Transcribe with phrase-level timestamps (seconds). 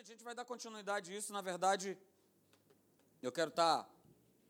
[0.00, 1.30] gente, a gente vai dar continuidade a isso.
[1.30, 1.98] Na verdade,
[3.20, 3.90] eu quero estar tá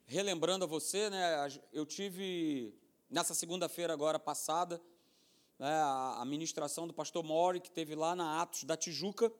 [0.06, 1.48] relembrando a você, né?
[1.72, 2.72] Eu tive
[3.10, 4.80] nessa segunda-feira agora passada
[5.58, 9.32] né, a ministração do pastor Mori, que teve lá na Atos da Tijuca.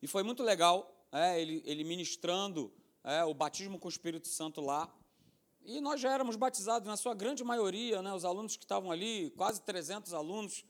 [0.00, 4.60] E foi muito legal, é, ele, ele ministrando é, o batismo com o Espírito Santo
[4.60, 4.88] lá.
[5.62, 9.30] E nós já éramos batizados, na sua grande maioria, né, os alunos que estavam ali,
[9.30, 10.64] quase 300 alunos,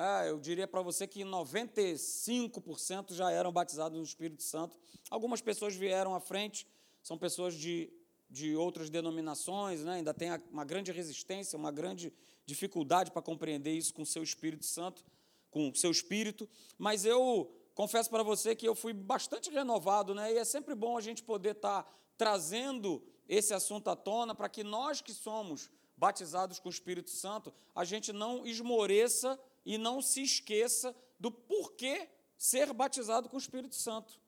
[0.00, 4.78] é, eu diria para você que 95% já eram batizados no Espírito Santo.
[5.10, 6.66] Algumas pessoas vieram à frente,
[7.02, 7.92] são pessoas de,
[8.30, 12.14] de outras denominações, né, ainda tem uma grande resistência, uma grande
[12.46, 15.04] dificuldade para compreender isso com o seu Espírito Santo,
[15.50, 20.32] com o seu espírito, mas eu confesso para você que eu fui bastante renovado, né?
[20.32, 24.48] E é sempre bom a gente poder estar tá trazendo esse assunto à tona para
[24.48, 30.00] que nós que somos batizados com o Espírito Santo, a gente não esmoreça e não
[30.00, 34.18] se esqueça do porquê ser batizado com o Espírito Santo.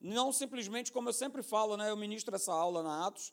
[0.00, 3.32] Não simplesmente, como eu sempre falo, né, eu ministro essa aula na Atos,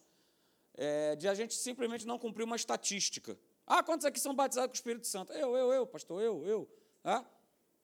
[0.75, 3.37] é, de a gente simplesmente não cumprir uma estatística.
[3.67, 5.33] Ah, quantos aqui são batizados com o Espírito Santo?
[5.33, 6.69] Eu, eu, eu, pastor, eu, eu.
[7.03, 7.25] Ah,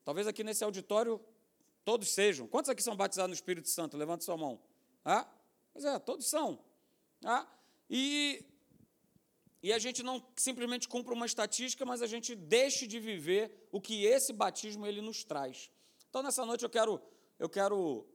[0.06, 1.20] talvez aqui nesse auditório
[1.84, 2.48] todos sejam.
[2.48, 3.98] Quantos aqui são batizados no Espírito Santo?
[3.98, 4.60] Levante sua mão.
[5.04, 5.28] Ah,
[5.74, 6.60] pois é, todos são.
[7.24, 7.46] Ah,
[7.90, 8.44] e
[9.62, 13.82] e a gente não simplesmente cumpre uma estatística, mas a gente deixe de viver o
[13.82, 15.72] que esse batismo ele nos traz.
[16.10, 17.02] Então, nessa noite eu quero,
[17.40, 18.06] eu quero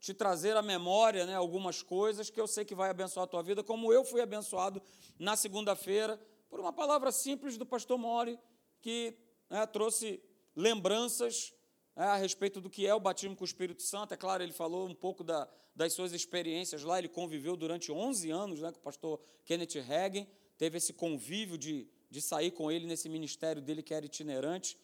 [0.00, 3.42] te trazer à memória né, algumas coisas que eu sei que vai abençoar a tua
[3.42, 4.82] vida, como eu fui abençoado
[5.18, 8.38] na segunda-feira, por uma palavra simples do pastor Mori,
[8.80, 9.16] que
[9.50, 10.22] né, trouxe
[10.54, 11.52] lembranças
[11.94, 14.14] né, a respeito do que é o batismo com o Espírito Santo.
[14.14, 18.30] É claro, ele falou um pouco da, das suas experiências lá, ele conviveu durante 11
[18.30, 22.86] anos né, com o pastor Kenneth Hagen, teve esse convívio de, de sair com ele
[22.86, 24.78] nesse ministério dele que era itinerante,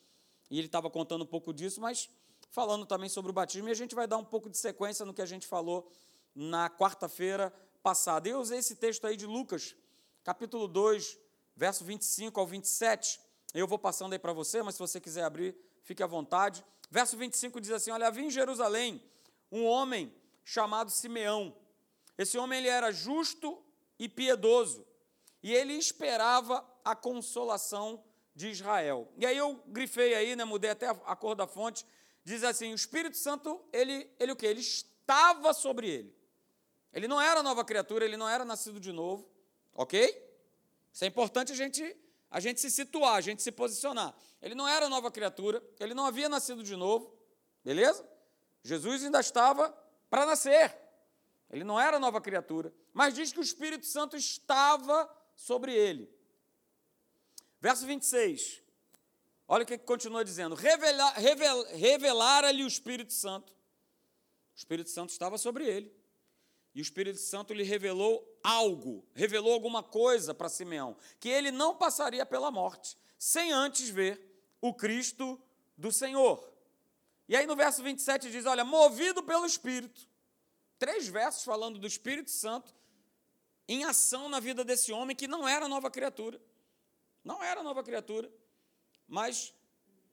[0.51, 2.11] e ele estava contando um pouco disso, mas
[2.51, 5.15] falando também sobre o batismo, e a gente vai dar um pouco de sequência no
[5.15, 5.91] que a gente falou
[6.35, 8.29] na quarta-feira passada.
[8.29, 9.75] Eu usei esse texto aí de Lucas,
[10.23, 11.19] capítulo 2,
[11.57, 13.21] verso 25 ao 27.
[13.55, 16.65] Eu vou passando aí para você, mas se você quiser abrir, fique à vontade.
[16.91, 19.03] Verso 25 diz assim: Olha, havia em Jerusalém
[19.51, 20.13] um homem
[20.45, 21.55] chamado Simeão.
[22.17, 23.63] Esse homem ele era justo
[23.99, 24.87] e piedoso
[25.43, 28.03] e ele esperava a consolação
[28.35, 29.13] de Israel.
[29.17, 31.85] E aí eu grifei aí, né, mudei até a cor da fonte,
[32.25, 34.47] diz assim: o Espírito Santo, ele, ele o quê?
[34.47, 36.17] Ele estava sobre ele.
[36.93, 39.29] Ele não era nova criatura, ele não era nascido de novo,
[39.75, 40.31] ok?
[40.93, 41.97] Isso é importante a gente,
[42.31, 44.15] a gente se situar, a gente se posicionar.
[44.43, 47.17] Ele não era nova criatura, ele não havia nascido de novo,
[47.65, 48.07] beleza?
[48.63, 49.71] Jesus ainda estava
[50.11, 50.77] para nascer.
[51.51, 55.09] Ele não era nova criatura, mas diz que o Espírito Santo estava
[55.43, 56.09] sobre ele.
[57.61, 58.63] Verso 26.
[59.49, 63.53] Olha o que continua dizendo: revelar, revel, revelara-lhe o Espírito Santo.
[63.53, 65.93] O Espírito Santo estava sobre ele.
[66.75, 71.77] E o Espírito Santo lhe revelou algo, revelou alguma coisa para Simeão, que ele não
[71.77, 74.19] passaria pela morte, sem antes ver
[74.59, 75.39] o Cristo
[75.77, 76.51] do Senhor.
[77.29, 80.09] E aí no verso 27 diz: Olha, movido pelo Espírito.
[80.79, 82.75] Três versos falando do Espírito Santo
[83.69, 86.41] em ação na vida desse homem que não era nova criatura.
[87.25, 88.31] Não era nova criatura,
[89.07, 89.55] mas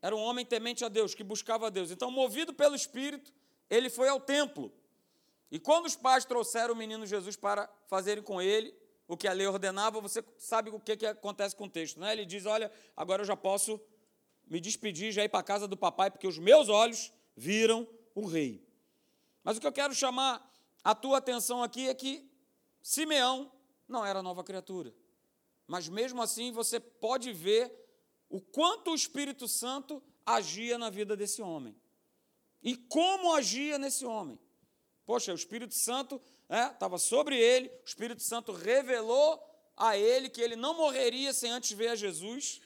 [0.02, 1.92] era um homem temente a Deus, que buscava a Deus.
[1.92, 3.34] Então, movido pelo Espírito,
[3.70, 4.72] ele foi ao templo.
[5.52, 8.76] E quando os pais trouxeram o menino Jesus para fazerem com ele
[9.08, 12.00] o que a lei ordenava, você sabe o que, que acontece com o texto.
[12.00, 12.14] Né?
[12.14, 13.82] Ele diz: Olha, agora eu já posso
[14.48, 18.26] me despedir, já ir para a casa do papai, porque os meus olhos viram o
[18.26, 18.64] rei.
[19.44, 20.48] Mas o que eu quero chamar
[20.84, 22.29] a tua atenção aqui é que
[22.82, 23.52] Simeão
[23.88, 24.94] não era nova criatura.
[25.68, 27.72] Mas mesmo assim você pode ver
[28.30, 31.76] o quanto o Espírito Santo agia na vida desse homem.
[32.62, 34.40] E como agia nesse homem.
[35.06, 39.44] Poxa, o Espírito Santo estava é, sobre ele, o Espírito Santo revelou
[39.76, 42.62] a ele que ele não morreria sem antes ver a Jesus.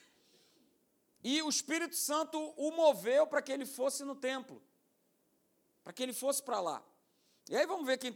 [1.22, 4.62] E o Espírito Santo o moveu para que ele fosse no templo,
[5.82, 6.84] para que ele fosse para lá.
[7.48, 8.14] E aí vamos ver que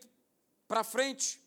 [0.67, 1.41] para frente,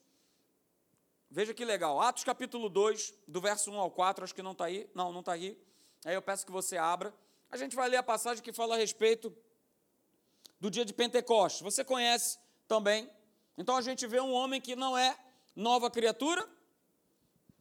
[1.33, 2.01] Veja que legal.
[2.01, 4.89] Atos capítulo 2, do verso 1 ao 4, acho que não está aí.
[4.93, 5.57] Não, não está aí.
[6.03, 7.13] Aí eu peço que você abra.
[7.49, 9.33] A gente vai ler a passagem que fala a respeito
[10.59, 11.61] do dia de Pentecostes.
[11.61, 12.37] Você conhece
[12.67, 13.09] também.
[13.57, 15.17] Então a gente vê um homem que não é
[15.55, 16.45] nova criatura,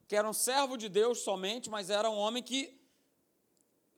[0.09, 2.77] que era um servo de Deus somente, mas era um homem que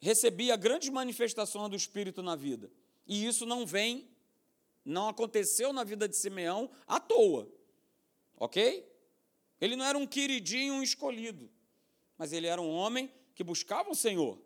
[0.01, 2.71] recebia grandes manifestações do Espírito na vida.
[3.07, 4.07] E isso não vem,
[4.85, 7.49] não aconteceu na vida de Simeão à toa.
[8.37, 8.92] Ok?
[9.63, 11.49] Ele não era um queridinho um escolhido,
[12.19, 14.37] mas ele era um homem que buscava o Senhor.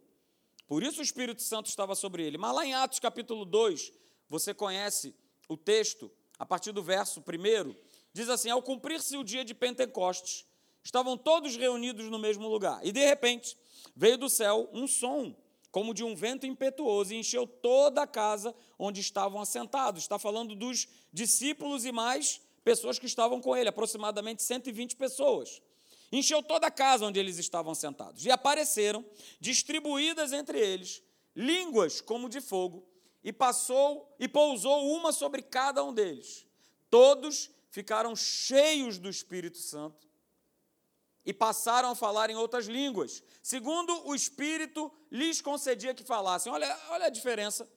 [0.66, 2.36] Por isso o Espírito Santo estava sobre ele.
[2.36, 3.94] Mas lá em Atos capítulo 2,
[4.28, 5.14] você conhece
[5.48, 7.74] o texto, a partir do verso 1,
[8.12, 10.44] diz assim: Ao cumprir-se o dia de Pentecostes,
[10.84, 12.84] estavam todos reunidos no mesmo lugar.
[12.84, 13.56] E de repente,
[13.96, 15.34] veio do céu um som,
[15.70, 20.02] como de um vento impetuoso, e encheu toda a casa onde estavam assentados.
[20.02, 25.62] Está falando dos discípulos e mais pessoas que estavam com ele, aproximadamente 120 pessoas.
[26.10, 28.26] Encheu toda a casa onde eles estavam sentados.
[28.26, 29.04] E apareceram,
[29.38, 31.00] distribuídas entre eles,
[31.36, 32.84] línguas como de fogo,
[33.22, 36.44] e passou e pousou uma sobre cada um deles.
[36.90, 40.08] Todos ficaram cheios do Espírito Santo
[41.24, 46.52] e passaram a falar em outras línguas, segundo o Espírito lhes concedia que falassem.
[46.52, 47.68] Olha, olha a diferença.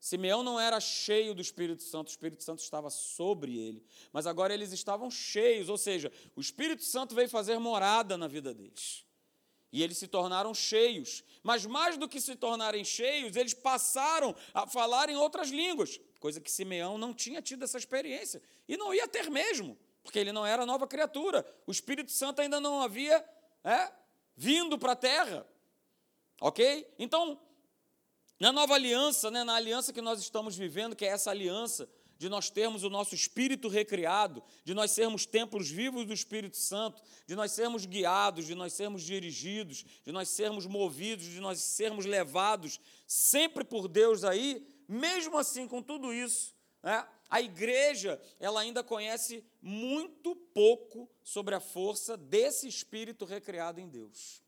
[0.00, 4.54] Simeão não era cheio do Espírito Santo, o Espírito Santo estava sobre ele, mas agora
[4.54, 9.04] eles estavam cheios, ou seja, o Espírito Santo veio fazer morada na vida deles.
[9.70, 14.66] E eles se tornaram cheios, mas mais do que se tornarem cheios, eles passaram a
[14.66, 19.06] falar em outras línguas, coisa que Simeão não tinha tido essa experiência e não ia
[19.06, 19.76] ter mesmo
[20.08, 21.44] porque ele não era nova criatura.
[21.66, 23.22] O Espírito Santo ainda não havia
[23.62, 23.92] é,
[24.34, 25.46] vindo para a terra.
[26.40, 26.90] Ok?
[26.98, 27.38] Então,
[28.38, 31.88] na nova aliança, né, na aliança que nós estamos vivendo, que é essa aliança
[32.18, 37.00] de nós termos o nosso espírito recriado, de nós sermos templos vivos do Espírito Santo,
[37.26, 42.04] de nós sermos guiados, de nós sermos dirigidos, de nós sermos movidos, de nós sermos
[42.04, 48.82] levados sempre por Deus aí, mesmo assim, com tudo isso, né, a igreja, ela ainda
[48.82, 54.42] conhece muito pouco sobre a força desse espírito recriado em Deus.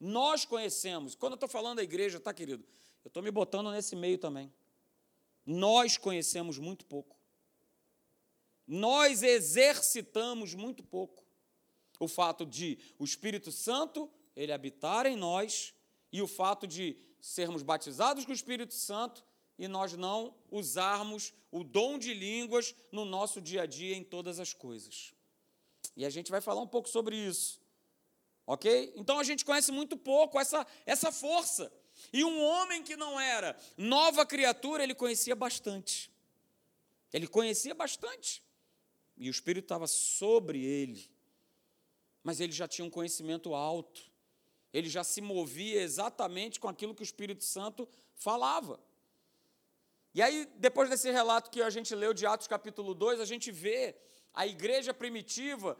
[0.00, 2.66] Nós conhecemos, quando eu estou falando da igreja, tá, querido?
[3.04, 4.52] Eu estou me botando nesse meio também.
[5.44, 7.16] Nós conhecemos muito pouco.
[8.66, 11.22] Nós exercitamos muito pouco
[12.00, 15.74] o fato de o Espírito Santo ele habitar em nós
[16.10, 19.24] e o fato de sermos batizados com o Espírito Santo
[19.58, 24.40] e nós não usarmos o dom de línguas no nosso dia a dia em todas
[24.40, 25.14] as coisas.
[25.96, 27.60] E a gente vai falar um pouco sobre isso.
[28.46, 28.92] Ok?
[28.96, 31.72] Então a gente conhece muito pouco essa, essa força.
[32.12, 36.10] E um homem que não era nova criatura, ele conhecia bastante.
[37.12, 38.42] Ele conhecia bastante.
[39.16, 41.10] E o Espírito estava sobre ele.
[42.22, 44.02] Mas ele já tinha um conhecimento alto.
[44.72, 48.80] Ele já se movia exatamente com aquilo que o Espírito Santo falava.
[50.12, 53.50] E aí, depois desse relato que a gente leu de Atos capítulo 2, a gente
[53.50, 53.96] vê
[54.32, 55.78] a igreja primitiva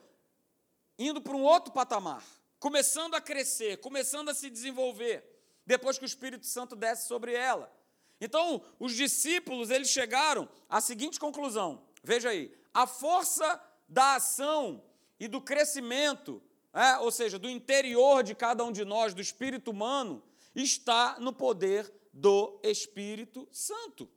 [0.98, 2.24] indo para um outro patamar,
[2.58, 5.24] começando a crescer, começando a se desenvolver,
[5.66, 7.72] depois que o Espírito Santo desce sobre ela.
[8.20, 14.82] Então, os discípulos, eles chegaram à seguinte conclusão: veja aí, a força da ação
[15.19, 19.70] e do crescimento, é, ou seja, do interior de cada um de nós, do espírito
[19.70, 20.22] humano,
[20.55, 24.08] está no poder do Espírito Santo.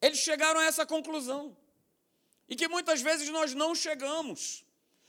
[0.00, 1.56] Eles chegaram a essa conclusão.
[2.48, 4.64] E que muitas vezes nós não chegamos.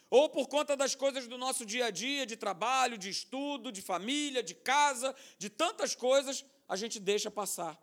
[0.10, 3.82] Ou por conta das coisas do nosso dia a dia, de trabalho, de estudo, de
[3.82, 7.80] família, de casa, de tantas coisas, a gente deixa passar.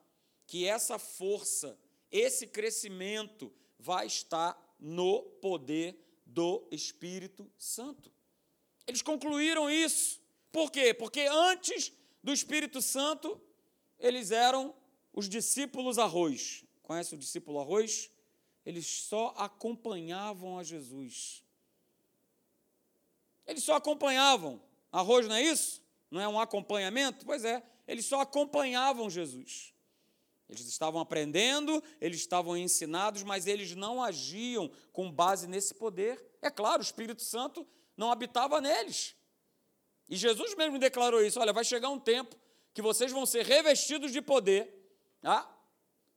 [0.47, 1.79] Que essa força,
[2.11, 8.13] esse crescimento vai estar no poder do Espírito Santo.
[8.87, 10.21] Eles concluíram isso.
[10.51, 10.93] Por quê?
[10.93, 11.93] Porque antes
[12.23, 13.41] do Espírito Santo,
[13.99, 14.75] eles eram
[15.13, 16.65] os discípulos arroz.
[16.83, 18.11] Conhece o discípulo arroz?
[18.65, 21.46] Eles só acompanhavam a Jesus.
[23.47, 24.61] Eles só acompanhavam.
[24.91, 25.83] Arroz não é isso?
[26.11, 27.25] Não é um acompanhamento?
[27.25, 29.73] Pois é, eles só acompanhavam Jesus.
[30.49, 36.25] Eles estavam aprendendo, eles estavam ensinados, mas eles não agiam com base nesse poder.
[36.41, 39.17] É claro, o Espírito Santo não habitava neles.
[40.09, 42.37] E Jesus mesmo declarou isso: olha, vai chegar um tempo
[42.73, 44.73] que vocês vão ser revestidos de poder.
[45.21, 45.53] Tá?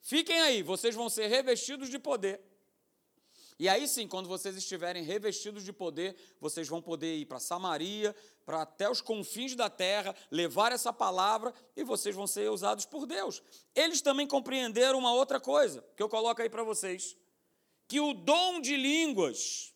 [0.01, 2.39] Fiquem aí, vocês vão ser revestidos de poder.
[3.59, 8.15] E aí sim, quando vocês estiverem revestidos de poder, vocês vão poder ir para Samaria,
[8.45, 13.05] para até os confins da terra, levar essa palavra e vocês vão ser usados por
[13.05, 13.43] Deus.
[13.75, 17.17] Eles também compreenderam uma outra coisa, que eu coloco aí para vocês,
[17.85, 19.73] que o dom de línguas,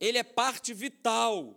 [0.00, 1.56] ele é parte vital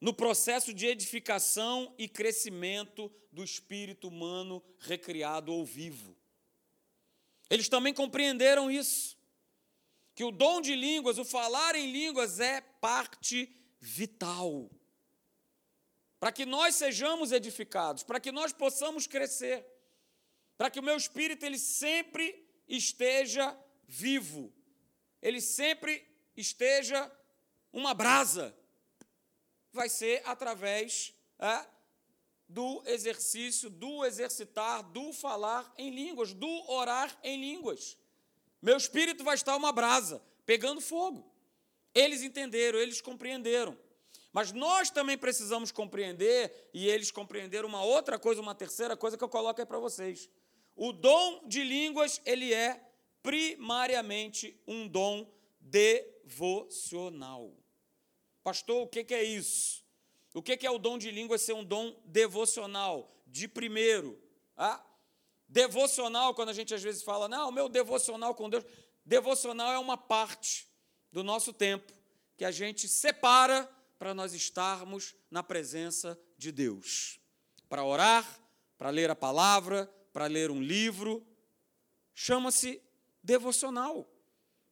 [0.00, 6.16] no processo de edificação e crescimento do espírito humano recriado ou vivo.
[7.48, 9.21] Eles também compreenderam isso.
[10.22, 14.70] Que o dom de línguas, o falar em línguas é parte vital.
[16.20, 19.66] Para que nós sejamos edificados, para que nós possamos crescer,
[20.56, 24.54] para que o meu espírito ele sempre esteja vivo,
[25.20, 27.10] ele sempre esteja
[27.72, 28.56] uma brasa,
[29.72, 31.66] vai ser através é,
[32.48, 38.00] do exercício, do exercitar, do falar em línguas, do orar em línguas.
[38.62, 41.28] Meu espírito vai estar uma brasa, pegando fogo.
[41.92, 43.76] Eles entenderam, eles compreenderam.
[44.32, 49.24] Mas nós também precisamos compreender, e eles compreenderam uma outra coisa, uma terceira coisa que
[49.24, 50.30] eu coloco aí para vocês.
[50.76, 52.80] O dom de línguas, ele é
[53.22, 57.52] primariamente um dom devocional.
[58.42, 59.84] Pastor, o que é isso?
[60.32, 64.18] O que é o dom de línguas ser um dom devocional, de primeiro?
[64.56, 64.82] Ah?
[65.52, 68.64] Devocional, quando a gente às vezes fala, não, o meu devocional com Deus.
[69.04, 70.66] Devocional é uma parte
[71.12, 71.92] do nosso tempo
[72.38, 77.20] que a gente separa para nós estarmos na presença de Deus.
[77.68, 78.40] Para orar,
[78.78, 81.22] para ler a palavra, para ler um livro.
[82.14, 82.80] Chama-se
[83.22, 84.08] devocional.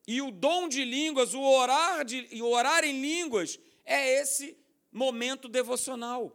[0.09, 4.57] E o dom de línguas, o orar, de, o orar em línguas, é esse
[4.91, 6.35] momento devocional.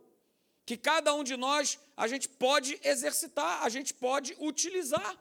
[0.65, 5.17] Que cada um de nós, a gente pode exercitar, a gente pode utilizar.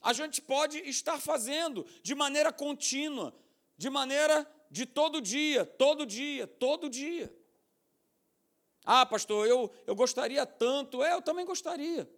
[0.00, 3.34] A gente pode estar fazendo de maneira contínua,
[3.76, 7.32] de maneira de todo dia, todo dia, todo dia.
[8.84, 11.02] Ah, pastor, eu, eu gostaria tanto.
[11.02, 12.08] É, eu também gostaria.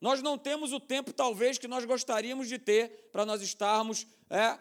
[0.00, 4.58] Nós não temos o tempo, talvez, que nós gostaríamos de ter para nós estarmos é,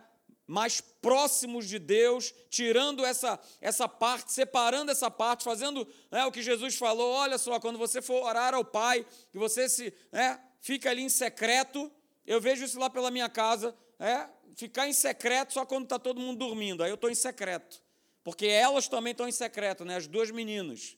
[0.47, 6.41] mais próximos de Deus, tirando essa, essa parte, separando essa parte, fazendo é, o que
[6.41, 7.13] Jesus falou.
[7.13, 11.09] Olha só, quando você for orar ao Pai, que você se é, fica ali em
[11.09, 11.91] secreto,
[12.25, 16.19] eu vejo isso lá pela minha casa, é, ficar em secreto só quando está todo
[16.19, 16.83] mundo dormindo.
[16.83, 17.83] Aí eu estou em secreto.
[18.23, 19.97] Porque elas também estão em secreto, né?
[19.97, 20.97] as duas meninas.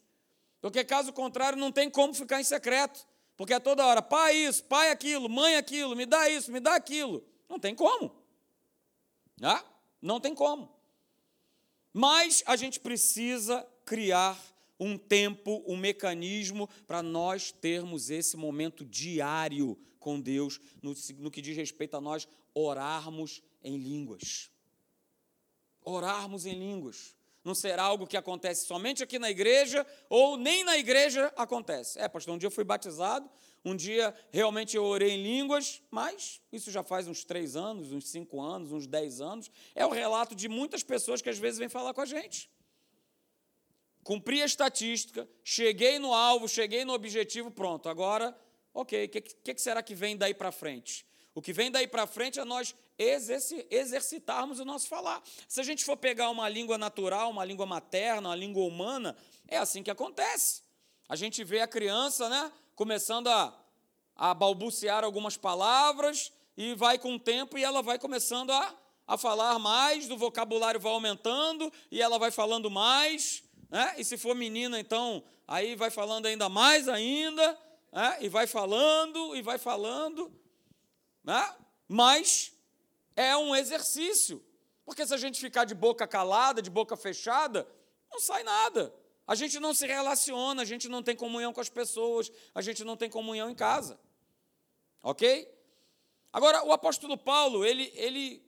[0.61, 3.05] Porque caso contrário, não tem como ficar em secreto.
[3.35, 6.73] Porque é toda hora, pai isso, pai aquilo, mãe aquilo, me dá isso, me dá
[6.73, 7.23] aquilo.
[7.47, 8.11] Não tem como.
[10.01, 10.71] Não tem como.
[11.93, 14.39] Mas a gente precisa criar
[14.79, 21.41] um tempo, um mecanismo para nós termos esse momento diário com Deus, no, no que
[21.41, 24.51] diz respeito a nós orarmos em línguas.
[25.81, 27.17] Orarmos em línguas
[27.47, 31.97] não será algo que acontece somente aqui na igreja ou nem na igreja acontece.
[31.97, 33.29] É, pastor, um dia eu fui batizado,
[33.67, 38.07] um dia realmente eu orei em línguas, mas isso já faz uns três anos, uns
[38.07, 39.51] cinco anos, uns dez anos.
[39.75, 42.49] É o relato de muitas pessoas que às vezes vêm falar com a gente.
[44.03, 47.89] Cumpri a estatística, cheguei no alvo, cheguei no objetivo, pronto.
[47.89, 48.33] Agora,
[48.73, 51.05] ok, o que, que, será que vem daí para frente?
[51.35, 55.21] O que vem daí para frente é nós exercitarmos o nosso falar.
[55.47, 59.15] Se a gente for pegar uma língua natural, uma língua materna, uma língua humana,
[59.47, 60.63] é assim que acontece.
[61.09, 63.59] A gente vê a criança né, começando a,
[64.15, 68.75] a balbuciar algumas palavras e vai com o tempo e ela vai começando a,
[69.07, 73.43] a falar mais, o vocabulário vai aumentando e ela vai falando mais.
[73.67, 73.95] Né?
[73.97, 77.59] E se for menina, então, aí vai falando ainda mais ainda,
[77.91, 78.17] né?
[78.21, 80.31] e vai falando, e vai falando.
[81.23, 81.55] Né?
[81.87, 82.53] Mas
[83.15, 84.45] é um exercício.
[84.85, 87.67] Porque se a gente ficar de boca calada, de boca fechada,
[88.11, 88.93] não sai nada.
[89.27, 92.83] A gente não se relaciona, a gente não tem comunhão com as pessoas, a gente
[92.83, 93.99] não tem comunhão em casa.
[95.03, 95.53] Ok?
[96.31, 98.41] Agora, o apóstolo Paulo, ele, ele,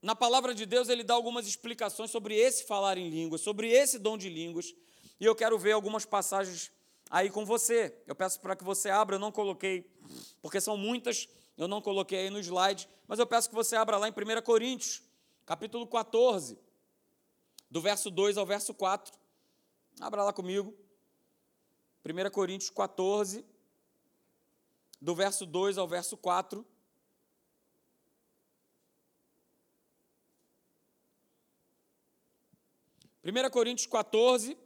[0.00, 3.98] na palavra de Deus, ele dá algumas explicações sobre esse falar em línguas, sobre esse
[3.98, 4.74] dom de línguas,
[5.20, 6.72] e eu quero ver algumas passagens
[7.10, 7.94] aí com você.
[8.06, 9.86] Eu peço para que você abra, eu não coloquei,
[10.40, 13.98] porque são muitas eu não coloquei aí no slide, mas eu peço que você abra
[13.98, 15.02] lá em 1 Coríntios,
[15.44, 16.58] capítulo 14,
[17.70, 19.12] do verso 2 ao verso 4.
[20.02, 20.76] Abra lá comigo.
[22.04, 23.46] 1 Coríntios 14,
[25.00, 26.66] do verso 2 ao verso 4.
[33.20, 34.58] Primeira Coríntios 14,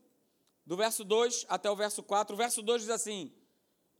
[0.64, 2.34] do verso 2 até o verso 4.
[2.34, 3.30] O verso 2 diz assim: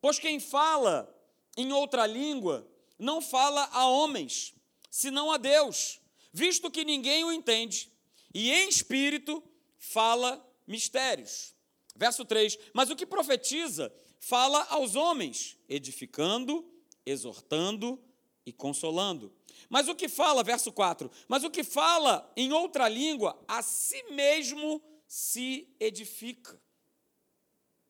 [0.00, 1.14] Pois quem fala
[1.54, 2.66] em outra língua
[2.98, 4.54] não fala a homens,
[4.90, 6.00] senão a Deus,
[6.32, 7.92] visto que ninguém o entende,
[8.32, 9.44] e em espírito
[9.78, 11.54] fala mistérios.
[11.94, 16.68] Verso 3: Mas o que profetiza fala aos homens, edificando,
[17.04, 18.02] exortando
[18.44, 19.32] e consolando.
[19.68, 24.02] Mas o que fala, verso 4: Mas o que fala em outra língua, a si
[24.10, 26.60] mesmo se edifica.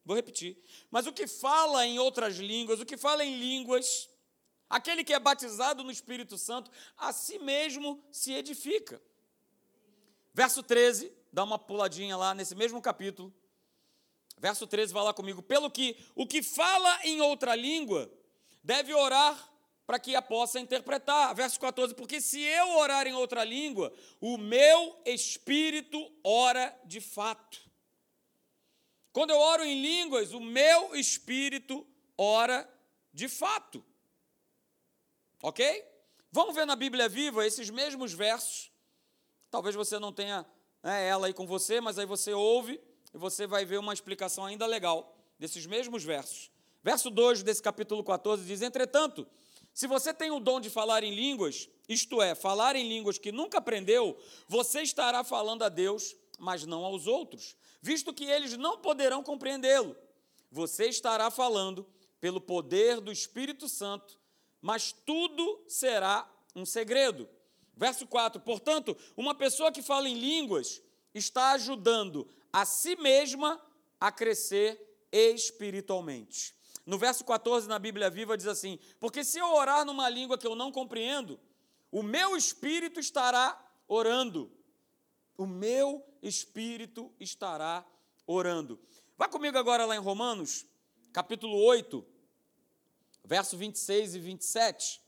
[0.05, 0.57] Vou repetir.
[0.91, 4.09] Mas o que fala em outras línguas, o que fala em línguas,
[4.69, 9.01] Aquele que é batizado no Espírito Santo, a si mesmo se edifica.
[10.35, 13.31] Verso 13, dá uma puladinha lá nesse mesmo capítulo.
[14.39, 15.43] Verso 13, vai lá comigo.
[15.43, 18.11] Pelo que o que fala em outra língua
[18.65, 19.53] deve orar
[19.87, 21.35] para que a possa interpretar.
[21.35, 27.61] Verso 14, porque se eu orar em outra língua, o meu espírito ora de fato.
[29.13, 32.67] Quando eu oro em línguas, o meu espírito ora
[33.13, 33.85] de fato.
[35.43, 35.85] Ok?
[36.33, 38.73] Vamos ver na Bíblia Viva esses mesmos versos.
[39.51, 40.47] Talvez você não tenha
[40.87, 42.81] né, ela aí com você, mas aí você ouve
[43.13, 46.49] e você vai ver uma explicação ainda legal desses mesmos versos.
[46.81, 49.27] Verso 2 desse capítulo 14 diz: Entretanto,
[49.75, 53.33] se você tem o dom de falar em línguas, isto é, falar em línguas que
[53.33, 54.17] nunca aprendeu,
[54.47, 59.97] você estará falando a Deus, mas não aos outros, visto que eles não poderão compreendê-lo.
[60.53, 61.85] Você estará falando
[62.21, 64.21] pelo poder do Espírito Santo,
[64.63, 67.29] mas tudo será um segredo.
[67.77, 70.83] Verso 4: Portanto, uma pessoa que fala em línguas
[71.15, 73.61] está ajudando a si mesma
[74.01, 74.81] a crescer
[75.13, 76.55] espiritualmente.
[76.87, 80.47] No verso 14, na Bíblia Viva, diz assim: Porque se eu orar numa língua que
[80.47, 81.39] eu não compreendo,
[81.91, 84.51] o meu espírito estará orando.
[85.37, 87.85] O meu espírito estará
[88.27, 88.81] orando.
[89.19, 90.65] Vá comigo agora lá em Romanos,
[91.13, 92.05] capítulo 8,
[93.25, 95.06] verso 26 e 27.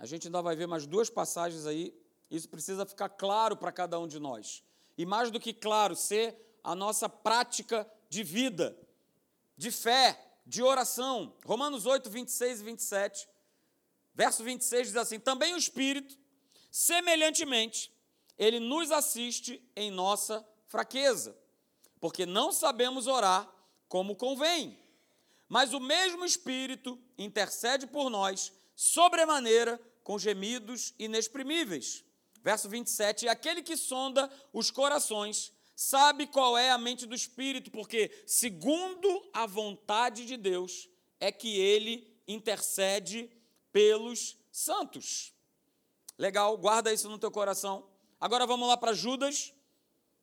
[0.00, 1.94] A gente ainda vai ver mais duas passagens aí.
[2.30, 4.64] Isso precisa ficar claro para cada um de nós.
[4.96, 8.74] E mais do que claro, ser a nossa prática de vida,
[9.58, 11.36] de fé, de oração.
[11.44, 13.28] Romanos 8, 26 e 27.
[14.14, 16.18] Verso 26 diz assim: Também o Espírito,
[16.70, 17.92] semelhantemente,
[18.38, 21.36] ele nos assiste em nossa fraqueza,
[22.00, 23.46] porque não sabemos orar
[23.86, 24.78] como convém.
[25.46, 29.78] Mas o mesmo Espírito intercede por nós, sobremaneira,
[30.10, 32.04] com gemidos inexprimíveis.
[32.42, 37.70] Verso 27: E aquele que sonda os corações sabe qual é a mente do Espírito,
[37.70, 40.88] porque, segundo a vontade de Deus,
[41.20, 43.30] é que ele intercede
[43.70, 45.32] pelos santos.
[46.18, 47.86] Legal, guarda isso no teu coração.
[48.20, 49.54] Agora vamos lá para Judas.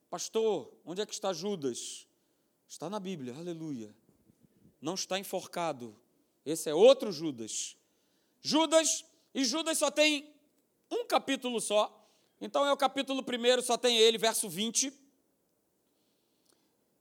[0.10, 2.06] Pastor, onde é que está Judas?
[2.68, 3.96] Está na Bíblia, aleluia.
[4.82, 5.98] Não está enforcado.
[6.46, 7.78] Esse é outro Judas.
[8.42, 9.06] Judas,
[9.38, 10.34] e Judas só tem
[10.90, 11.94] um capítulo só.
[12.42, 14.92] Então é o capítulo primeiro, só tem ele, verso 20.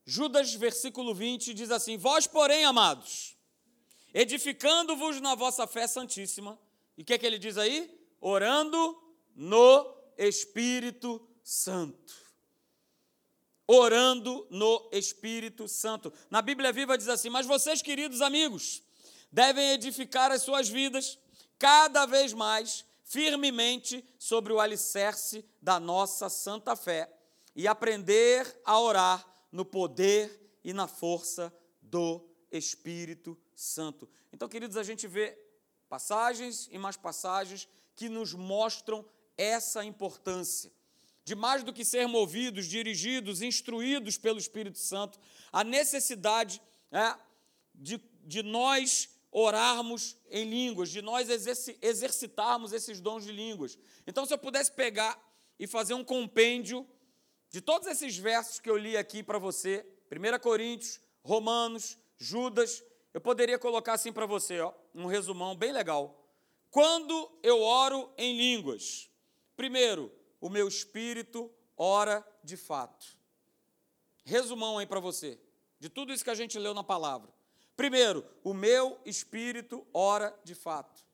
[0.05, 3.39] Judas, versículo 20, diz assim: Vós, porém, amados,
[4.13, 6.61] edificando-vos na vossa fé santíssima,
[6.99, 7.91] e o que, é que ele diz aí?
[8.21, 9.03] Orando
[9.35, 12.15] no Espírito Santo.
[13.67, 16.13] Orando no Espírito Santo.
[16.29, 18.83] Na Bíblia Viva diz assim: Mas vocês, queridos amigos,
[19.33, 21.19] devem edificar as suas vidas
[21.59, 27.11] cada vez mais firmemente sobre o alicerce da nossa santa fé
[27.55, 34.09] e aprender a orar no poder e na força do Espírito Santo.
[34.33, 35.39] Então, queridos, a gente vê
[35.89, 39.05] passagens e mais passagens que nos mostram
[39.37, 40.71] essa importância
[41.27, 45.19] de mais do que ser movidos, dirigidos, instruídos pelo Espírito Santo,
[45.51, 47.17] a necessidade é,
[47.75, 53.79] de, de nós orarmos em línguas, de nós exercitarmos esses dons de línguas.
[54.07, 55.23] Então, se eu pudesse pegar
[55.59, 56.89] e fazer um compêndio
[57.51, 63.21] de todos esses versos que eu li aqui para você, 1 Coríntios, Romanos, Judas, eu
[63.21, 66.27] poderia colocar assim para você, ó, um resumão bem legal.
[66.71, 69.11] Quando eu oro em línguas,
[69.55, 73.07] primeiro, o meu espírito ora de fato.
[74.25, 75.39] Resumão aí para você,
[75.79, 77.36] de tudo isso que a gente leu na palavra.
[77.77, 81.05] Primeiro, o meu espírito ora de fato.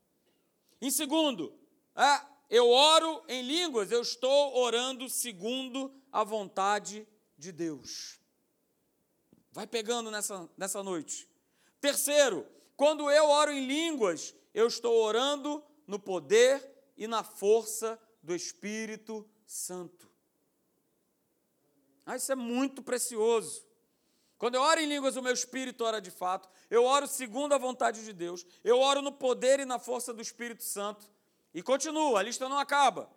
[0.80, 1.52] Em segundo,
[1.96, 8.20] é, eu oro em línguas, eu estou orando segundo a vontade de Deus.
[9.50, 11.28] Vai pegando nessa, nessa noite.
[11.80, 12.46] Terceiro,
[12.76, 19.28] quando eu oro em línguas, eu estou orando no poder e na força do Espírito
[19.44, 20.10] Santo.
[22.06, 23.66] Ah, isso é muito precioso.
[24.42, 26.48] Quando eu oro em línguas, o meu espírito ora de fato.
[26.68, 28.44] Eu oro segundo a vontade de Deus.
[28.64, 31.08] Eu oro no poder e na força do Espírito Santo.
[31.54, 33.08] E continua, a lista não acaba.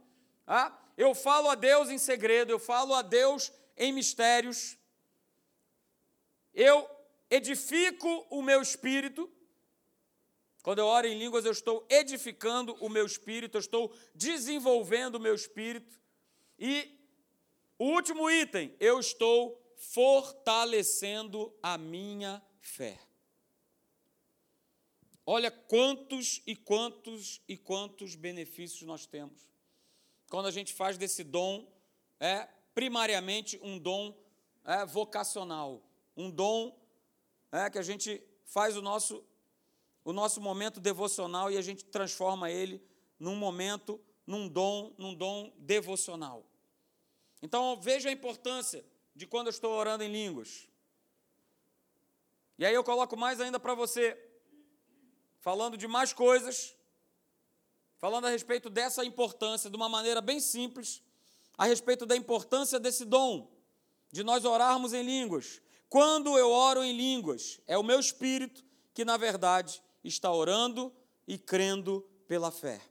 [0.45, 4.77] Ah, eu falo a Deus em segredo, eu falo a Deus em mistérios,
[6.53, 6.87] eu
[7.27, 9.27] edifico o meu espírito.
[10.61, 15.19] Quando eu oro em línguas, eu estou edificando o meu espírito, eu estou desenvolvendo o
[15.19, 15.99] meu espírito.
[16.59, 16.99] E
[17.79, 22.99] o último item, eu estou fortalecendo a minha fé.
[25.25, 29.45] Olha quantos e quantos e quantos benefícios nós temos
[30.29, 31.65] quando a gente faz desse dom,
[32.19, 34.13] é primariamente um dom
[34.63, 35.81] é, vocacional,
[36.15, 36.77] um dom
[37.51, 39.23] é, que a gente faz o nosso,
[40.03, 42.83] o nosso momento devocional e a gente transforma ele
[43.19, 46.45] num momento, num dom, num dom devocional.
[47.41, 48.83] Então veja a importância
[49.15, 50.67] de quando eu estou orando em línguas.
[52.57, 54.17] E aí eu coloco mais ainda para você,
[55.39, 56.75] falando de mais coisas,
[57.97, 61.01] falando a respeito dessa importância, de uma maneira bem simples,
[61.57, 63.49] a respeito da importância desse dom,
[64.11, 65.61] de nós orarmos em línguas.
[65.89, 70.93] Quando eu oro em línguas, é o meu espírito que, na verdade, está orando
[71.27, 72.81] e crendo pela fé.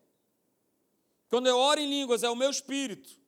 [1.28, 3.18] Quando eu oro em línguas, é o meu espírito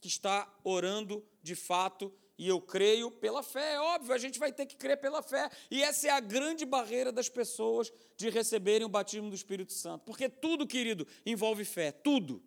[0.00, 3.74] que está orando de fato e eu creio pela fé.
[3.74, 5.50] É óbvio, a gente vai ter que crer pela fé.
[5.70, 10.04] E essa é a grande barreira das pessoas de receberem o batismo do Espírito Santo.
[10.04, 12.42] Porque tudo, querido, envolve fé, tudo.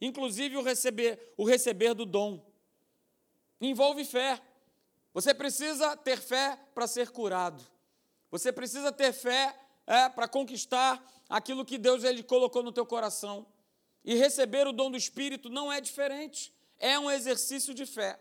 [0.00, 2.44] Inclusive o receber, o receber do dom.
[3.60, 4.40] Envolve fé.
[5.12, 7.62] Você precisa ter fé para ser curado.
[8.30, 9.54] Você precisa ter fé
[9.86, 13.46] é, para conquistar aquilo que Deus ele colocou no teu coração.
[14.04, 16.52] E receber o dom do Espírito não é diferente.
[16.78, 18.18] É um exercício de fé.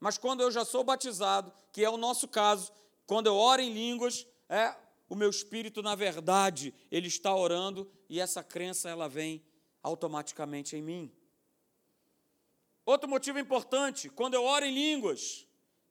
[0.00, 2.72] Mas quando eu já sou batizado, que é o nosso caso,
[3.06, 4.74] quando eu oro em línguas, é
[5.08, 9.42] o meu espírito, na verdade, ele está orando e essa crença ela vem
[9.82, 11.12] automaticamente em mim.
[12.84, 15.46] Outro motivo importante, quando eu oro em línguas,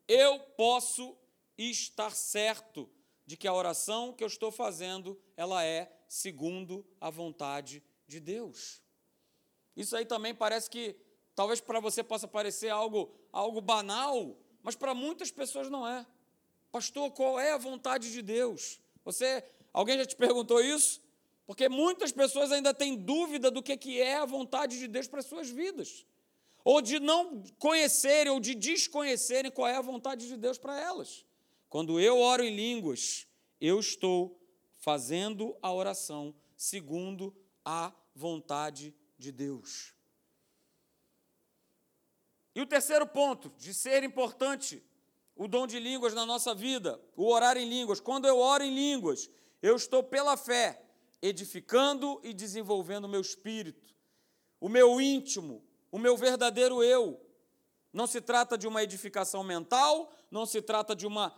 [0.07, 1.17] eu posso
[1.57, 2.89] estar certo
[3.25, 8.81] de que a oração que eu estou fazendo, ela é segundo a vontade de Deus.
[9.75, 10.95] Isso aí também parece que
[11.37, 16.03] talvez para você possa parecer algo algo banal, mas para muitas pessoas não é.
[16.71, 18.81] Pastor, qual é a vontade de Deus?
[19.05, 20.99] Você, alguém já te perguntou isso?
[21.45, 25.27] Porque muitas pessoas ainda têm dúvida do que é a vontade de Deus para as
[25.27, 26.07] suas vidas.
[26.63, 31.23] Ou de não conhecerem, ou de desconhecerem qual é a vontade de Deus para elas.
[31.69, 33.27] Quando eu oro em línguas,
[33.61, 34.41] eu estou
[34.75, 39.96] fazendo a oração segundo a vontade de Deus.
[42.57, 44.83] E o terceiro ponto, de ser importante
[45.35, 47.99] o dom de línguas na nossa vida, o orar em línguas.
[47.99, 49.29] Quando eu oro em línguas,
[49.61, 50.81] eu estou pela fé
[51.21, 53.93] edificando e desenvolvendo o meu espírito,
[54.59, 57.21] o meu íntimo, o meu verdadeiro eu.
[57.93, 61.31] Não se trata de uma edificação mental, não se trata de uma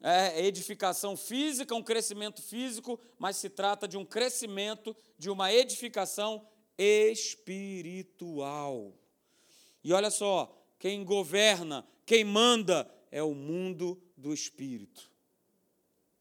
[0.00, 6.44] é, edificação física, um crescimento físico, mas se trata de um crescimento, de uma edificação
[6.76, 8.12] espiritual.
[9.84, 15.10] E olha só, quem governa, quem manda é o mundo do espírito.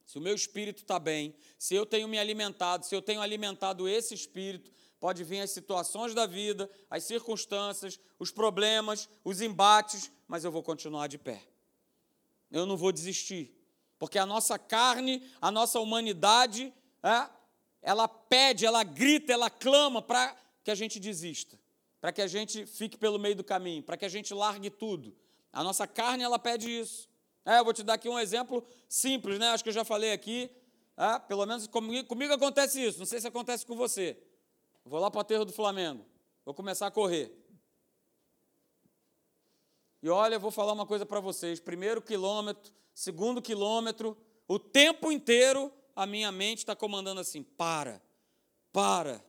[0.06, 3.90] Se o meu espírito está bem, se eu tenho me alimentado, se eu tenho alimentado
[3.90, 4.72] esse espírito,
[5.02, 10.64] pode vir as situações da vida, as circunstâncias, os problemas, os embates, mas eu vou
[10.64, 11.44] continuar de pé.
[12.50, 13.54] Eu não vou desistir,
[14.00, 16.74] porque a nossa carne, a nossa humanidade,
[17.04, 17.30] é,
[17.82, 21.62] ela pede, ela grita, ela clama para que a gente desista
[22.04, 25.16] para que a gente fique pelo meio do caminho, para que a gente largue tudo.
[25.54, 27.08] A nossa carne, ela pede isso.
[27.46, 29.52] É, eu vou te dar aqui um exemplo simples, né?
[29.52, 30.52] Acho que eu já falei aqui.
[30.98, 33.00] É, pelo menos comigo, comigo acontece isso.
[33.00, 34.22] Não sei se acontece com você.
[34.84, 36.06] Vou lá para o aterro do Flamengo.
[36.44, 37.32] Vou começar a correr.
[40.02, 41.62] E olha, eu vou falar uma coisa para vocês.
[41.62, 48.02] Primeiro quilômetro, segundo quilômetro, o tempo inteiro a minha mente está comandando assim: para,
[48.74, 49.24] para.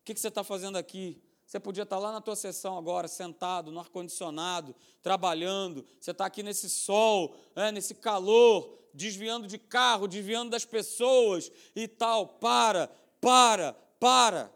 [0.00, 1.20] O que, que você está fazendo aqui?
[1.50, 5.84] Você podia estar lá na tua sessão agora, sentado no ar-condicionado, trabalhando.
[6.00, 11.88] Você está aqui nesse sol, né, nesse calor, desviando de carro, desviando das pessoas e
[11.88, 12.24] tal.
[12.24, 12.86] Para,
[13.20, 14.48] para, para.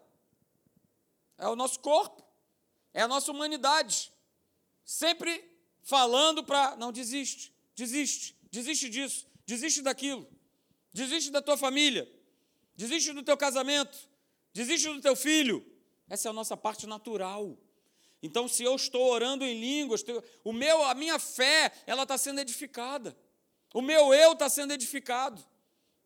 [1.37, 2.24] É o nosso corpo,
[2.92, 4.12] é a nossa humanidade.
[4.85, 5.52] Sempre
[5.83, 6.76] falando para.
[6.76, 10.28] Não, desiste, desiste, desiste disso, desiste daquilo,
[10.92, 12.09] desiste da tua família,
[12.76, 13.98] desiste do teu casamento,
[14.52, 15.73] desiste do teu filho
[16.08, 17.56] essa é a nossa parte natural.
[18.22, 20.04] Então, se eu estou orando em línguas,
[20.42, 23.16] o meu, a minha fé, ela está sendo edificada.
[23.74, 25.44] O meu eu está sendo edificado.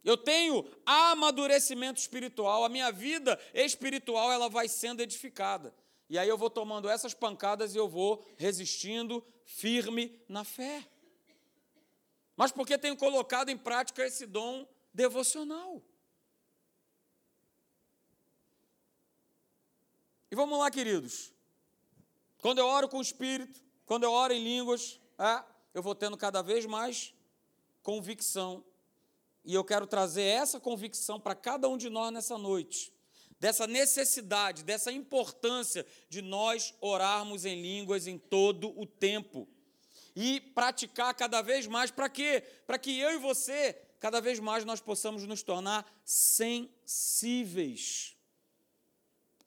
[0.03, 5.75] Eu tenho amadurecimento espiritual, a minha vida espiritual ela vai sendo edificada.
[6.09, 10.89] E aí eu vou tomando essas pancadas e eu vou resistindo firme na fé.
[12.37, 15.83] Mas porque tenho colocado em prática esse dom devocional.
[20.31, 21.33] E vamos lá, queridos.
[22.43, 26.19] Quando eu oro com o Espírito, quando eu oro em línguas, é, eu vou tendo
[26.19, 27.15] cada vez mais
[27.83, 28.63] convicção.
[29.43, 32.93] E eu quero trazer essa convicção para cada um de nós nessa noite.
[33.41, 39.49] Dessa necessidade, dessa importância de nós orarmos em línguas em todo o tempo.
[40.15, 42.45] E praticar cada vez mais, para quê?
[42.67, 46.79] Para que eu e você, cada vez mais, nós possamos nos tornar sensíveis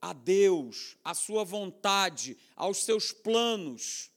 [0.02, 4.10] a Deus, à sua vontade, aos seus planos.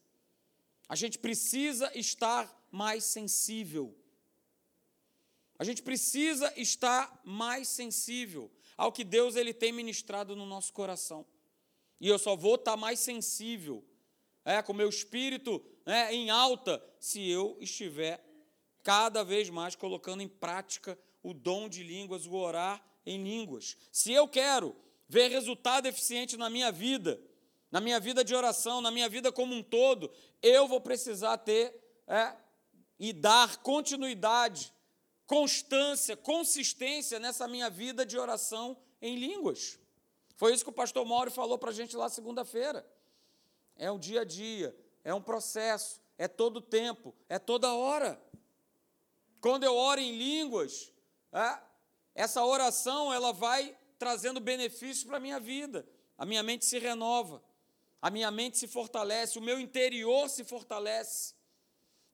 [0.89, 3.95] A gente precisa estar mais sensível.
[5.59, 11.25] A gente precisa estar mais sensível ao que Deus ele tem ministrado no nosso coração.
[12.01, 13.85] E eu só vou estar mais sensível,
[14.45, 18.25] é, com o meu espírito né, em alta, se eu estiver
[18.83, 23.77] cada vez mais colocando em prática o dom de línguas, o orar em línguas.
[23.93, 24.77] Se eu quero
[25.09, 27.21] ver resultado eficiente na minha vida,
[27.71, 30.11] na minha vida de oração, na minha vida como um todo,
[30.43, 31.75] eu vou precisar ter
[32.07, 32.35] é,
[32.99, 34.73] e dar continuidade,
[35.27, 39.79] constância, consistência nessa minha vida de oração em línguas.
[40.37, 42.87] Foi isso que o pastor Mauro falou para a gente lá segunda-feira.
[43.77, 48.21] É um dia a dia, é um processo, é todo tempo, é toda hora.
[49.41, 50.93] Quando eu oro em línguas,
[51.33, 51.59] é,
[52.15, 55.89] essa oração ela vai trazendo benefícios para a minha vida.
[56.19, 57.43] A minha mente se renova,
[58.03, 61.35] a minha mente se fortalece, o meu interior se fortalece.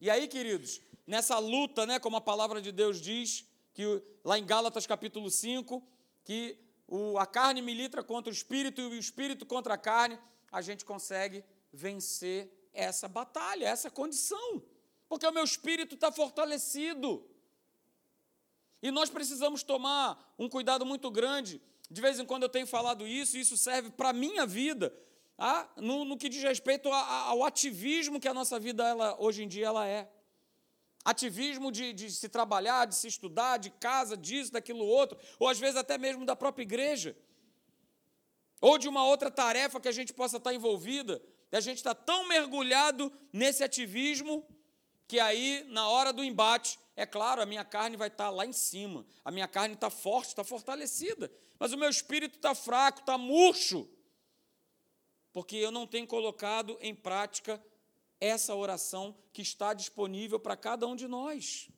[0.00, 3.84] E aí, queridos, nessa luta, né, como a palavra de Deus diz, que
[4.24, 5.84] lá em Gálatas capítulo 5,
[6.22, 10.16] que o, a carne milita contra o espírito e o espírito contra a carne,
[10.52, 14.62] a gente consegue vencer essa batalha, essa condição,
[15.08, 17.28] porque o meu espírito está fortalecido.
[18.80, 21.60] E nós precisamos tomar um cuidado muito grande.
[21.90, 24.94] De vez em quando eu tenho falado isso, e isso serve para a minha vida,
[25.36, 29.48] ah, no, no, que diz respeito ao ativismo que a nossa vida ela, hoje em
[29.48, 30.08] dia ela é.
[31.04, 35.58] Ativismo de, de se trabalhar, de se estudar, de casa, disso, daquilo outro, ou às
[35.58, 37.16] vezes até mesmo da própria igreja.
[38.60, 41.94] Ou de uma outra tarefa que a gente possa estar envolvida, e a gente está
[41.94, 44.46] tão mergulhado nesse ativismo
[45.08, 48.52] que aí, na hora do embate, é claro, a minha carne vai estar lá em
[48.52, 53.16] cima, a minha carne está forte, está fortalecida, mas o meu espírito está fraco, está
[53.16, 53.88] murcho,
[55.32, 57.58] porque eu não tenho colocado em prática
[58.20, 61.70] essa oração que está disponível para cada um de nós.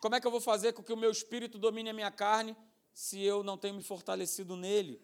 [0.00, 2.56] Como é que eu vou fazer com que o meu espírito domine a minha carne
[2.94, 4.98] se eu não tenho me fortalecido nele?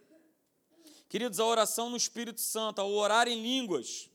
[1.07, 4.09] Queridos, a oração no Espírito Santo, ao orar em línguas,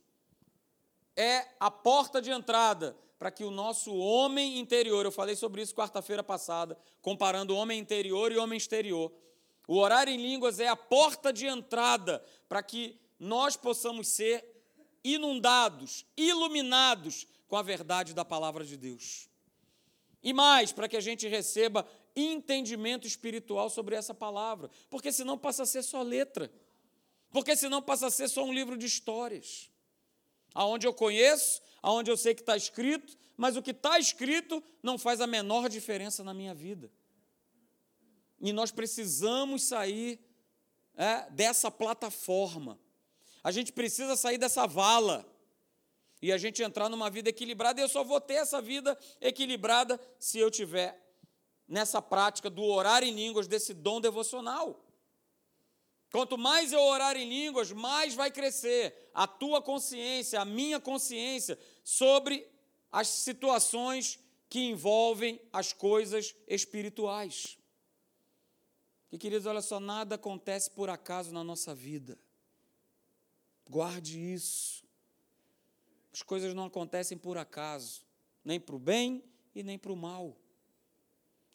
[1.15, 5.73] é a porta de entrada para que o nosso homem interior, eu falei sobre isso
[5.73, 9.13] quarta-feira passada, comparando homem interior e homem exterior.
[9.65, 14.43] O orar em línguas é a porta de entrada para que nós possamos ser
[15.01, 19.29] inundados, iluminados com a verdade da palavra de Deus.
[20.21, 25.63] E mais, para que a gente receba entendimento espiritual sobre essa palavra, porque senão passa
[25.63, 26.51] a ser só letra.
[27.31, 29.71] Porque senão passa a ser só um livro de histórias.
[30.53, 34.97] Aonde eu conheço, aonde eu sei que está escrito, mas o que está escrito não
[34.97, 36.91] faz a menor diferença na minha vida.
[38.39, 40.19] E nós precisamos sair
[40.95, 42.79] é, dessa plataforma.
[43.43, 45.25] A gente precisa sair dessa vala
[46.21, 47.81] e a gente entrar numa vida equilibrada.
[47.81, 51.01] E eu só vou ter essa vida equilibrada se eu tiver
[51.67, 54.82] nessa prática do orar em línguas, desse dom devocional.
[56.13, 61.57] Quanto mais eu orar em línguas, mais vai crescer a tua consciência, a minha consciência
[61.83, 62.47] sobre
[62.91, 67.57] as situações que envolvem as coisas espirituais.
[69.11, 72.15] E queridos, olha só, nada acontece por acaso na nossa vida.
[73.67, 74.83] Guarde isso.
[76.13, 78.05] As coisas não acontecem por acaso,
[78.45, 79.23] nem para o bem
[79.55, 80.37] e nem para o mal.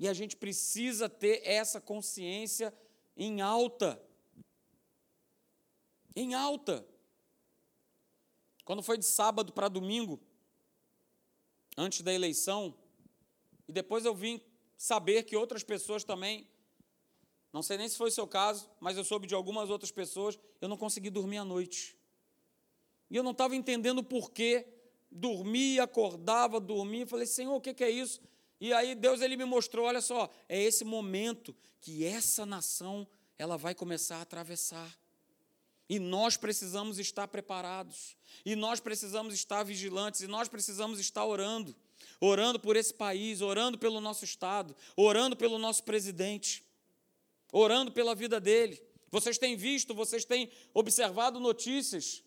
[0.00, 2.74] E a gente precisa ter essa consciência
[3.16, 4.04] em alta
[6.14, 6.86] em alta.
[8.64, 10.20] Quando foi de sábado para domingo,
[11.76, 12.74] antes da eleição,
[13.66, 14.40] e depois eu vim
[14.76, 16.46] saber que outras pessoas também,
[17.52, 20.38] não sei nem se foi o seu caso, mas eu soube de algumas outras pessoas,
[20.60, 21.96] eu não consegui dormir à noite.
[23.10, 24.66] E eu não estava entendendo por quê.
[25.10, 28.20] Dormia, acordava, dormia, falei, Senhor, o que é isso?
[28.60, 33.06] E aí Deus ele me mostrou, olha só, é esse momento que essa nação
[33.38, 34.94] ela vai começar a atravessar.
[35.88, 38.16] E nós precisamos estar preparados.
[38.44, 40.20] E nós precisamos estar vigilantes.
[40.20, 41.74] E nós precisamos estar orando.
[42.20, 46.64] Orando por esse país, orando pelo nosso Estado, orando pelo nosso presidente,
[47.52, 48.82] orando pela vida dele.
[49.10, 52.22] Vocês têm visto, vocês têm observado notícias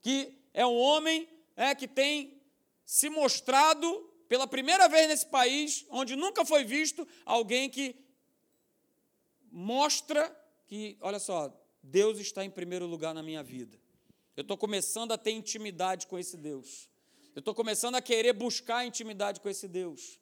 [0.00, 2.40] que é um homem é, que tem
[2.84, 7.96] se mostrado pela primeira vez nesse país, onde nunca foi visto, alguém que
[9.50, 10.34] mostra
[10.66, 11.52] que, olha só,
[11.88, 13.78] Deus está em primeiro lugar na minha vida.
[14.36, 16.88] Eu estou começando a ter intimidade com esse Deus.
[17.34, 20.18] Eu estou começando a querer buscar intimidade com esse Deus.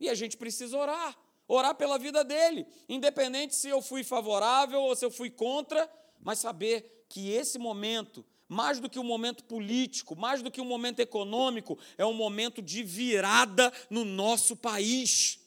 [0.00, 4.96] E a gente precisa orar, orar pela vida dele, independente se eu fui favorável ou
[4.96, 5.88] se eu fui contra,
[6.20, 10.66] mas saber que esse momento mais do que um momento político, mais do que um
[10.66, 15.40] momento econômico, é um momento de virada no nosso país.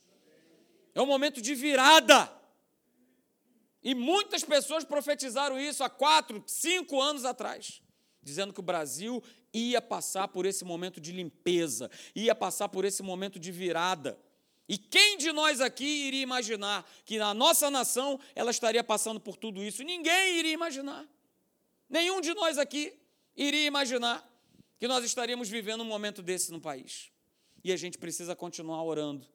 [0.96, 2.37] É um momento de virada.
[3.88, 7.82] E muitas pessoas profetizaram isso há quatro, cinco anos atrás,
[8.22, 9.24] dizendo que o Brasil
[9.54, 14.20] ia passar por esse momento de limpeza, ia passar por esse momento de virada.
[14.68, 19.38] E quem de nós aqui iria imaginar que na nossa nação ela estaria passando por
[19.38, 19.82] tudo isso?
[19.84, 21.08] Ninguém iria imaginar.
[21.90, 22.94] Nenhum de nós aqui
[23.38, 24.22] iria imaginar
[24.78, 27.10] que nós estaríamos vivendo um momento desse no país.
[27.64, 29.26] E a gente precisa continuar orando,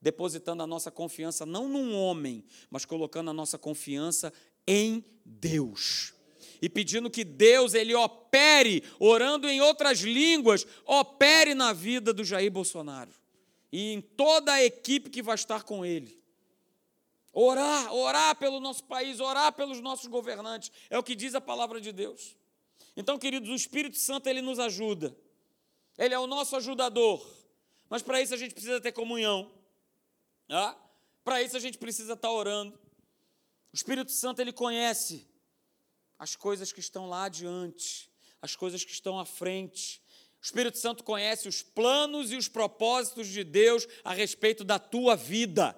[0.00, 4.32] depositando a nossa confiança não num homem, mas colocando a nossa confiança
[4.66, 6.14] em Deus.
[6.60, 12.50] E pedindo que Deus ele opere, orando em outras línguas, opere na vida do Jair
[12.50, 13.12] Bolsonaro
[13.72, 16.18] e em toda a equipe que vai estar com ele.
[17.32, 21.80] Orar, orar pelo nosso país, orar pelos nossos governantes, é o que diz a palavra
[21.80, 22.36] de Deus.
[22.96, 25.16] Então, queridos, o Espírito Santo ele nos ajuda.
[25.96, 27.24] Ele é o nosso ajudador.
[27.88, 29.50] Mas para isso a gente precisa ter comunhão.
[30.48, 30.76] Ah?
[31.22, 32.78] Para isso a gente precisa estar orando.
[33.72, 35.28] O Espírito Santo ele conhece
[36.18, 40.02] as coisas que estão lá adiante, as coisas que estão à frente.
[40.40, 45.16] O Espírito Santo conhece os planos e os propósitos de Deus a respeito da tua
[45.16, 45.76] vida.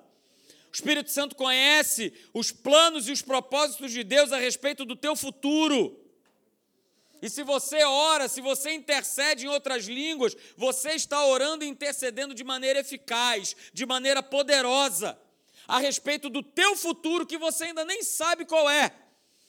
[0.71, 5.17] O Espírito Santo conhece os planos e os propósitos de Deus a respeito do teu
[5.17, 6.00] futuro.
[7.23, 12.35] E se você ora, se você intercede em outras línguas, você está orando e intercedendo
[12.35, 15.19] de maneira eficaz, de maneira poderosa,
[15.69, 18.91] a respeito do teu futuro que você ainda nem sabe qual é,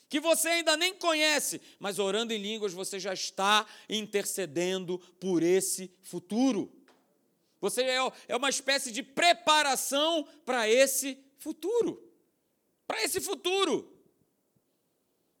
[0.08, 5.90] que você ainda nem conhece, mas orando em línguas você já está intercedendo por esse
[6.02, 6.70] futuro.
[7.62, 12.02] Você é, é uma espécie de preparação para esse futuro.
[12.86, 13.91] Para esse futuro.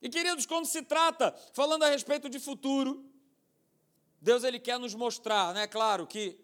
[0.02, 3.08] E queridos, quando se trata, falando a respeito de futuro,
[4.20, 5.68] Deus ele quer nos mostrar, né?
[5.68, 6.38] Claro que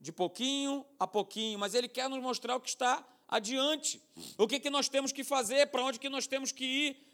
[0.00, 4.02] de pouquinho a pouquinho, mas ele quer nos mostrar o que está adiante.
[4.38, 7.06] O que, que nós temos que fazer, para onde que nós temos que ir,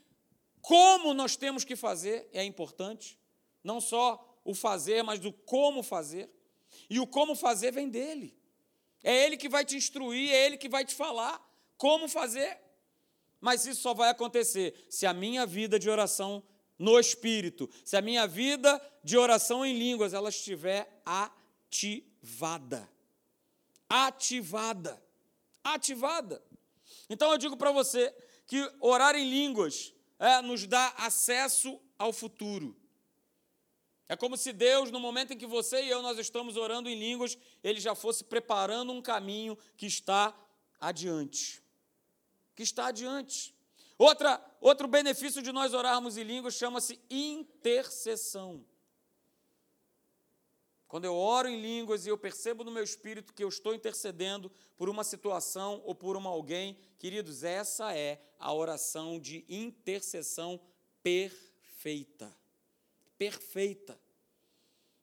[0.63, 3.19] como nós temos que fazer é importante.
[3.63, 6.31] Não só o fazer, mas do como fazer.
[6.89, 8.37] E o como fazer vem dele.
[9.03, 11.45] É ele que vai te instruir, é ele que vai te falar
[11.77, 12.59] como fazer.
[13.41, 16.43] Mas isso só vai acontecer se a minha vida de oração
[16.79, 22.89] no espírito, se a minha vida de oração em línguas ela estiver ativada.
[23.89, 25.03] Ativada.
[25.65, 26.43] Ativada.
[27.11, 28.15] Então eu digo para você
[28.47, 32.77] que orar em línguas é, nos dá acesso ao futuro.
[34.09, 36.99] É como se Deus, no momento em que você e eu nós estamos orando em
[36.99, 40.35] línguas, ele já fosse preparando um caminho que está
[40.81, 41.63] adiante.
[42.59, 43.55] Que está adiante.
[43.97, 48.67] Outra, outro benefício de nós orarmos em línguas chama-se intercessão.
[50.89, 54.51] Quando eu oro em línguas e eu percebo no meu espírito que eu estou intercedendo
[54.77, 60.61] por uma situação ou por uma alguém, queridos, essa é a oração de intercessão
[61.01, 62.37] perfeita
[63.19, 64.01] perfeita.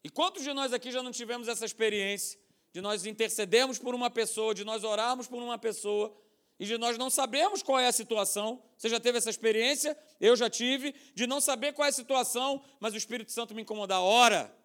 [0.03, 2.39] E quantos de nós aqui já não tivemos essa experiência
[2.71, 6.15] de nós intercedermos por uma pessoa, de nós orarmos por uma pessoa
[6.59, 8.61] e de nós não sabermos qual é a situação?
[8.77, 9.97] Você já teve essa experiência?
[10.19, 13.61] Eu já tive, de não saber qual é a situação, mas o Espírito Santo me
[13.61, 14.01] incomodar.
[14.01, 14.55] Ora,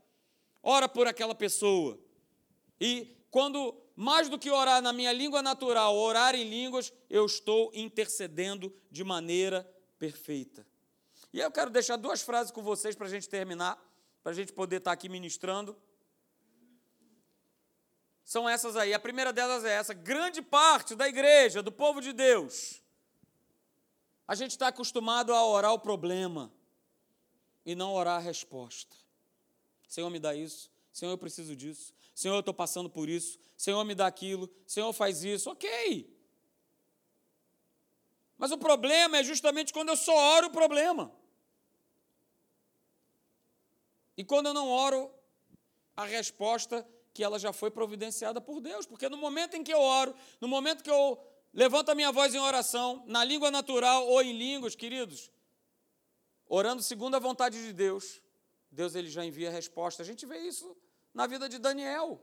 [0.62, 1.98] ora por aquela pessoa.
[2.80, 7.70] E quando, mais do que orar na minha língua natural, orar em línguas, eu estou
[7.74, 10.66] intercedendo de maneira perfeita.
[11.32, 13.78] E eu quero deixar duas frases com vocês para a gente terminar,
[14.22, 15.76] para a gente poder estar aqui ministrando.
[18.30, 18.94] São essas aí.
[18.94, 22.80] A primeira delas é essa: grande parte da igreja, do povo de Deus,
[24.24, 26.52] a gente está acostumado a orar o problema
[27.66, 28.96] e não orar a resposta.
[29.88, 30.70] Senhor, me dá isso.
[30.92, 31.92] Senhor, eu preciso disso.
[32.14, 33.36] Senhor, eu estou passando por isso.
[33.56, 34.48] Senhor, me dá aquilo.
[34.64, 35.50] Senhor, faz isso.
[35.50, 36.16] Ok.
[38.38, 41.12] Mas o problema é justamente quando eu só oro o problema.
[44.16, 45.12] E quando eu não oro,
[45.96, 49.80] a resposta que ela já foi providenciada por Deus, porque no momento em que eu
[49.80, 51.18] oro, no momento que eu
[51.52, 55.30] levanto a minha voz em oração, na língua natural ou em línguas, queridos,
[56.46, 58.22] orando segundo a vontade de Deus,
[58.70, 60.02] Deus ele já envia a resposta.
[60.02, 60.76] A gente vê isso
[61.12, 62.20] na vida de Daniel.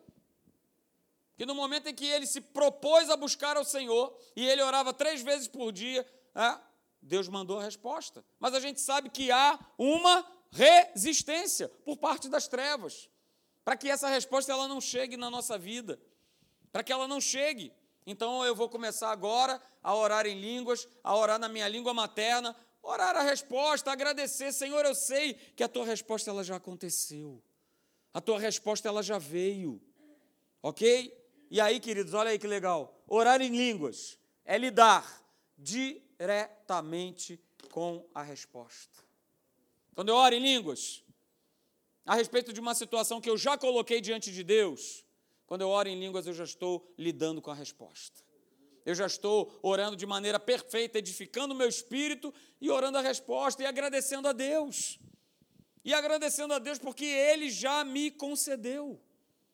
[1.35, 4.93] Que no momento em que ele se propôs a buscar ao Senhor, e ele orava
[4.93, 6.59] três vezes por dia, é,
[7.01, 8.25] Deus mandou a resposta.
[8.39, 13.09] Mas a gente sabe que há uma resistência por parte das trevas,
[13.67, 15.99] para que essa resposta ela não chegue na nossa vida,
[16.71, 17.73] para que ela não chegue.
[18.05, 22.55] Então eu vou começar agora a orar em línguas, a orar na minha língua materna,
[22.81, 27.43] orar a resposta, agradecer, Senhor, eu sei que a tua resposta ela já aconteceu.
[28.13, 29.81] A tua resposta ela já veio.
[30.61, 31.13] OK?
[31.51, 33.03] E aí, queridos, olha aí que legal.
[33.05, 35.21] Orar em línguas é lidar
[35.57, 37.37] diretamente
[37.73, 39.03] com a resposta.
[39.93, 41.03] Quando eu oro em línguas,
[42.07, 45.05] a respeito de uma situação que eu já coloquei diante de Deus,
[45.45, 48.23] quando eu oro em línguas, eu já estou lidando com a resposta.
[48.85, 53.61] Eu já estou orando de maneira perfeita, edificando o meu espírito e orando a resposta
[53.61, 54.97] e agradecendo a Deus.
[55.83, 59.01] E agradecendo a Deus porque Ele já me concedeu.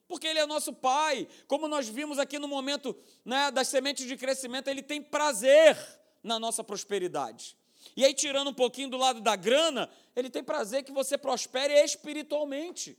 [0.06, 1.26] Porque Ele é nosso Pai.
[1.48, 5.76] Como nós vimos aqui no momento né, das sementes de crescimento, Ele tem prazer
[6.22, 7.56] na nossa prosperidade.
[7.96, 11.72] E aí, tirando um pouquinho do lado da grana, Ele tem prazer que você prospere
[11.74, 12.98] espiritualmente.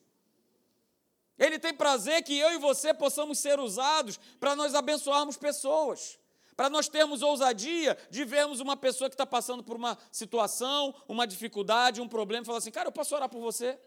[1.38, 6.18] Ele tem prazer que eu e você possamos ser usados para nós abençoarmos pessoas,
[6.56, 11.28] para nós termos ousadia de vermos uma pessoa que está passando por uma situação, uma
[11.28, 13.78] dificuldade, um problema, e falar assim: cara, eu posso orar por você,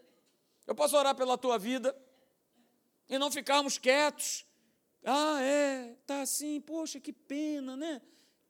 [0.67, 1.95] eu posso orar pela tua vida,
[3.09, 4.45] e não ficarmos quietos.
[5.03, 8.01] Ah, é, tá assim, poxa, que pena, né?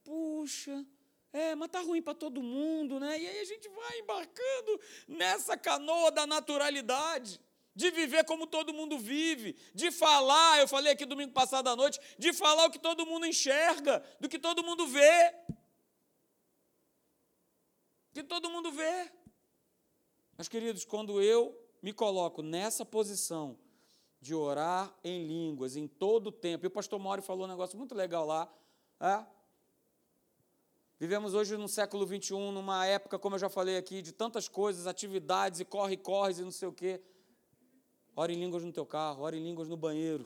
[0.03, 0.85] Puxa,
[1.31, 3.19] é, mas tá ruim para todo mundo, né?
[3.19, 7.39] E aí a gente vai embarcando nessa canoa da naturalidade
[7.75, 11.99] de viver como todo mundo vive, de falar, eu falei aqui domingo passado à noite,
[12.17, 15.33] de falar o que todo mundo enxerga, do que todo mundo vê.
[18.13, 19.09] Que todo mundo vê.
[20.35, 23.57] Mas, queridos, quando eu me coloco nessa posição
[24.19, 27.77] de orar em línguas em todo o tempo, e o pastor Mauro falou um negócio
[27.77, 28.51] muito legal lá,
[28.99, 29.25] é?
[30.99, 34.85] Vivemos hoje no século XXI, numa época, como eu já falei aqui, de tantas coisas,
[34.85, 37.01] atividades, e corre, corre, e não sei o quê.
[38.13, 40.25] Ore em línguas no teu carro, ore em línguas no banheiro,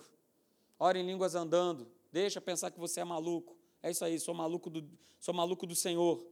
[0.79, 1.87] ore em línguas andando.
[2.11, 3.55] Deixa pensar que você é maluco.
[3.83, 4.83] É isso aí, sou maluco do,
[5.19, 6.25] sou maluco do Senhor.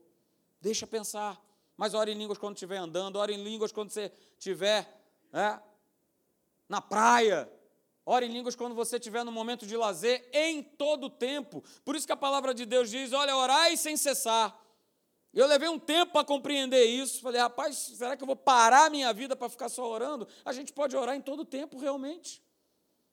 [0.59, 1.39] Deixa pensar.
[1.77, 4.91] Mas ore em línguas quando estiver andando, ore em línguas quando você estiver
[5.31, 5.61] né,
[6.67, 7.47] na praia.
[8.05, 11.63] Ore em línguas quando você estiver no momento de lazer, em todo o tempo.
[11.85, 14.59] Por isso que a palavra de Deus diz: olha, orai sem cessar.
[15.33, 17.21] Eu levei um tempo para compreender isso.
[17.21, 20.27] Falei, rapaz, será que eu vou parar a minha vida para ficar só orando?
[20.43, 22.43] A gente pode orar em todo tempo, realmente.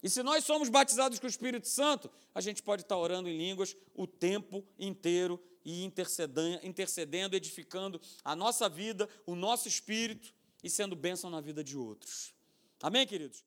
[0.02, 3.36] E se nós somos batizados com o Espírito Santo, a gente pode estar orando em
[3.36, 10.32] línguas o tempo inteiro e intercedendo, edificando a nossa vida, o nosso espírito
[10.62, 12.32] e sendo bênção na vida de outros.
[12.80, 13.44] Amém, queridos?